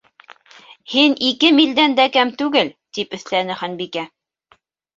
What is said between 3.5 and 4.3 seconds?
Ханбикә.